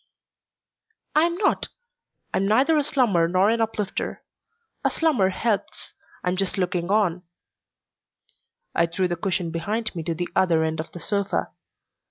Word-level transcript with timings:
"I 1.13 1.25
am 1.25 1.35
not. 1.35 1.67
I'm 2.33 2.47
neither 2.47 2.75
a 2.75 2.83
slummer 2.83 3.27
nor 3.27 3.51
an 3.51 3.61
uplifter. 3.61 4.23
A 4.83 4.89
slummer 4.89 5.29
helps. 5.29 5.93
I'm 6.23 6.37
just 6.37 6.57
looking 6.57 6.89
on." 6.89 7.21
I 8.73 8.87
threw 8.87 9.07
the 9.07 9.15
cushion 9.15 9.51
behind 9.51 9.95
me 9.95 10.01
to 10.05 10.15
the 10.15 10.29
other 10.35 10.63
end 10.63 10.79
of 10.79 10.91
the 10.91 10.99
sofa. 11.01 11.51